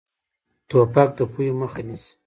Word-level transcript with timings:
توپک 0.69 1.09
د 1.17 1.19
پوهې 1.31 1.51
مخه 1.59 1.81
نیسي. 1.87 2.11